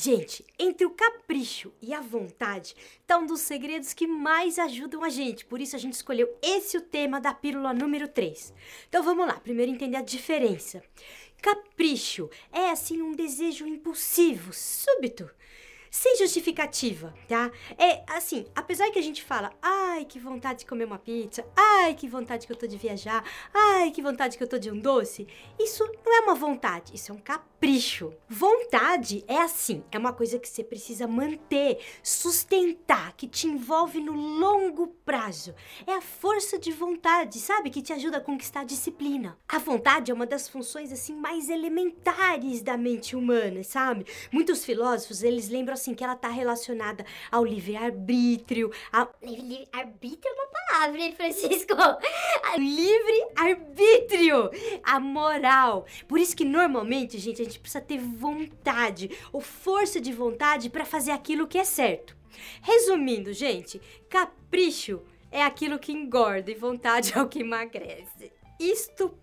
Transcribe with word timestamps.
Gente, 0.00 0.44
entre 0.56 0.86
o 0.86 0.90
capricho 0.90 1.72
e 1.82 1.92
a 1.92 2.00
vontade 2.00 2.76
está 3.00 3.18
um 3.18 3.26
dos 3.26 3.40
segredos 3.40 3.92
que 3.92 4.06
mais 4.06 4.56
ajudam 4.56 5.02
a 5.02 5.08
gente. 5.08 5.44
Por 5.44 5.60
isso 5.60 5.74
a 5.74 5.78
gente 5.78 5.94
escolheu 5.94 6.32
esse 6.40 6.76
o 6.76 6.80
tema 6.80 7.20
da 7.20 7.34
pílula 7.34 7.72
número 7.74 8.06
3. 8.06 8.54
Então 8.88 9.02
vamos 9.02 9.26
lá, 9.26 9.40
primeiro 9.40 9.72
entender 9.72 9.96
a 9.96 10.02
diferença. 10.02 10.80
Capricho 11.42 12.30
é 12.52 12.70
assim 12.70 13.02
um 13.02 13.10
desejo 13.10 13.66
impulsivo, 13.66 14.52
súbito, 14.52 15.28
sem 15.90 16.16
justificativa, 16.18 17.14
tá? 17.26 17.50
É 17.76 18.02
assim, 18.08 18.46
apesar 18.54 18.90
que 18.90 18.98
a 18.98 19.02
gente 19.02 19.22
fala, 19.22 19.52
ai, 19.62 20.04
que 20.04 20.18
vontade 20.18 20.60
de 20.60 20.66
comer 20.66 20.84
uma 20.84 20.98
pizza, 20.98 21.44
ai, 21.56 21.94
que 21.94 22.08
vontade 22.08 22.46
que 22.46 22.52
eu 22.52 22.56
tô 22.56 22.66
de 22.66 22.76
viajar, 22.76 23.24
ai, 23.52 23.90
que 23.90 24.02
vontade 24.02 24.36
que 24.36 24.42
eu 24.42 24.48
tô 24.48 24.58
de 24.58 24.70
um 24.70 24.78
doce, 24.78 25.26
isso 25.58 25.84
não 26.04 26.16
é 26.16 26.20
uma 26.20 26.34
vontade, 26.34 26.94
isso 26.94 27.12
é 27.12 27.14
um 27.14 27.18
capricho. 27.18 28.12
Vontade 28.28 29.24
é 29.26 29.38
assim, 29.38 29.82
é 29.90 29.98
uma 29.98 30.12
coisa 30.12 30.38
que 30.38 30.48
você 30.48 30.62
precisa 30.62 31.06
manter, 31.06 31.78
sustentar, 32.02 33.12
que 33.16 33.26
te 33.26 33.46
envolve 33.46 34.00
no 34.00 34.12
longo 34.12 34.88
prazo. 35.04 35.54
É 35.86 35.94
a 35.94 36.00
força 36.00 36.58
de 36.58 36.70
vontade, 36.70 37.38
sabe, 37.38 37.70
que 37.70 37.82
te 37.82 37.92
ajuda 37.92 38.18
a 38.18 38.20
conquistar 38.20 38.60
a 38.60 38.64
disciplina. 38.64 39.38
A 39.48 39.58
vontade 39.58 40.10
é 40.10 40.14
uma 40.14 40.26
das 40.26 40.48
funções 40.48 40.92
assim 40.92 41.14
mais 41.14 41.48
elementares 41.48 42.62
da 42.62 42.76
mente 42.76 43.16
humana, 43.16 43.62
sabe? 43.62 44.06
Muitos 44.30 44.64
filósofos, 44.64 45.22
eles 45.22 45.48
lembram 45.48 45.77
assim 45.78 45.94
que 45.94 46.04
ela 46.04 46.16
tá 46.16 46.28
relacionada 46.28 47.04
ao 47.30 47.44
livre-arbítrio, 47.44 48.70
Livre-arbítrio 49.22 50.30
é 50.30 50.34
uma 50.34 50.46
palavra, 50.48 51.00
hein, 51.00 51.14
Francisco? 51.14 51.74
livre-arbítrio, 52.58 54.50
a 54.82 55.00
moral. 55.00 55.86
Por 56.06 56.18
isso 56.18 56.36
que 56.36 56.44
normalmente, 56.44 57.18
gente, 57.18 57.40
a 57.42 57.44
gente 57.44 57.60
precisa 57.60 57.80
ter 57.80 57.98
vontade 57.98 59.10
ou 59.32 59.40
força 59.40 60.00
de 60.00 60.12
vontade 60.12 60.68
para 60.68 60.84
fazer 60.84 61.12
aquilo 61.12 61.46
que 61.46 61.58
é 61.58 61.64
certo. 61.64 62.16
Resumindo, 62.62 63.32
gente, 63.32 63.80
capricho 64.08 65.02
é 65.30 65.42
aquilo 65.42 65.78
que 65.78 65.92
engorda 65.92 66.50
e 66.50 66.54
vontade 66.54 67.12
é 67.14 67.22
o 67.22 67.28
que 67.28 67.40
emagrece. 67.40 68.32
Isto 68.58 69.16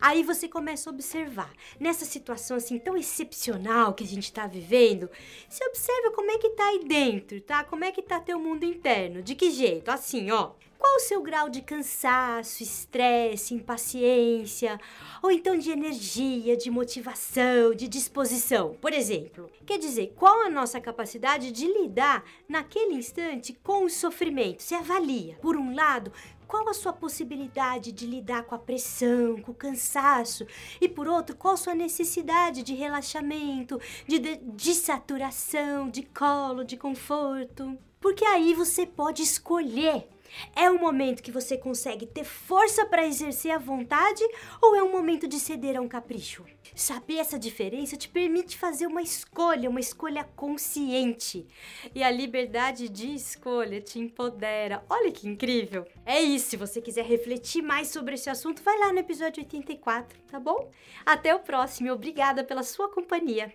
aí 0.00 0.22
você 0.22 0.48
começa 0.48 0.88
a 0.88 0.92
observar. 0.92 1.52
Nessa 1.78 2.04
situação 2.04 2.56
assim 2.56 2.78
tão 2.78 2.96
excepcional 2.96 3.94
que 3.94 4.04
a 4.04 4.06
gente 4.06 4.32
tá 4.32 4.46
vivendo, 4.46 5.08
você 5.48 5.64
observa 5.66 6.10
como 6.12 6.30
é 6.30 6.38
que 6.38 6.50
tá 6.50 6.66
aí 6.68 6.84
dentro, 6.84 7.40
tá? 7.40 7.64
Como 7.64 7.84
é 7.84 7.92
que 7.92 8.02
tá 8.02 8.20
teu 8.20 8.38
mundo 8.38 8.64
interno? 8.64 9.22
De 9.22 9.34
que 9.34 9.50
jeito? 9.50 9.90
Assim, 9.90 10.30
ó. 10.30 10.52
Qual 10.92 11.00
o 11.00 11.08
seu 11.08 11.22
grau 11.22 11.48
de 11.48 11.62
cansaço, 11.62 12.62
estresse, 12.62 13.54
impaciência, 13.54 14.78
ou 15.22 15.30
então 15.30 15.56
de 15.56 15.70
energia, 15.70 16.54
de 16.54 16.70
motivação, 16.70 17.74
de 17.74 17.88
disposição? 17.88 18.76
Por 18.78 18.92
exemplo, 18.92 19.50
quer 19.64 19.78
dizer, 19.78 20.12
qual 20.14 20.42
a 20.42 20.50
nossa 20.50 20.78
capacidade 20.82 21.50
de 21.50 21.66
lidar 21.66 22.22
naquele 22.46 22.92
instante 22.92 23.54
com 23.54 23.86
o 23.86 23.88
sofrimento? 23.88 24.62
Se 24.62 24.74
avalia. 24.74 25.38
Por 25.40 25.56
um 25.56 25.74
lado, 25.74 26.12
qual 26.46 26.68
a 26.68 26.74
sua 26.74 26.92
possibilidade 26.92 27.90
de 27.90 28.06
lidar 28.06 28.44
com 28.44 28.54
a 28.54 28.58
pressão, 28.58 29.40
com 29.40 29.52
o 29.52 29.54
cansaço? 29.54 30.46
E 30.78 30.90
por 30.90 31.08
outro, 31.08 31.34
qual 31.34 31.54
a 31.54 31.56
sua 31.56 31.74
necessidade 31.74 32.62
de 32.62 32.74
relaxamento, 32.74 33.80
de, 34.06 34.18
de, 34.18 34.36
de 34.36 34.74
saturação, 34.74 35.88
de 35.88 36.02
colo, 36.02 36.62
de 36.62 36.76
conforto? 36.76 37.78
Porque 38.02 38.24
aí 38.24 38.52
você 38.52 38.84
pode 38.84 39.22
escolher 39.22 40.06
é 40.54 40.70
um 40.70 40.78
momento 40.78 41.22
que 41.22 41.30
você 41.30 41.56
consegue 41.56 42.06
ter 42.06 42.24
força 42.24 42.84
para 42.86 43.06
exercer 43.06 43.52
a 43.52 43.58
vontade 43.58 44.22
ou 44.60 44.74
é 44.74 44.82
um 44.82 44.90
momento 44.90 45.28
de 45.28 45.38
ceder 45.38 45.76
a 45.76 45.80
um 45.80 45.88
capricho? 45.88 46.44
Saber 46.74 47.18
essa 47.18 47.38
diferença 47.38 47.96
te 47.96 48.08
permite 48.08 48.56
fazer 48.56 48.86
uma 48.86 49.02
escolha, 49.02 49.68
uma 49.68 49.80
escolha 49.80 50.24
consciente. 50.24 51.46
E 51.94 52.02
a 52.02 52.10
liberdade 52.10 52.88
de 52.88 53.14
escolha 53.14 53.80
te 53.80 53.98
empodera. 53.98 54.82
Olha 54.88 55.12
que 55.12 55.28
incrível! 55.28 55.86
É 56.06 56.20
isso. 56.20 56.50
Se 56.50 56.56
você 56.56 56.80
quiser 56.80 57.04
refletir 57.04 57.62
mais 57.62 57.88
sobre 57.88 58.14
esse 58.14 58.30
assunto, 58.30 58.62
vai 58.62 58.78
lá 58.78 58.92
no 58.92 58.98
episódio 58.98 59.42
84, 59.42 60.18
tá 60.30 60.40
bom? 60.40 60.70
Até 61.04 61.34
o 61.34 61.40
próximo. 61.40 61.92
Obrigada 61.92 62.42
pela 62.42 62.62
sua 62.62 62.88
companhia. 62.88 63.52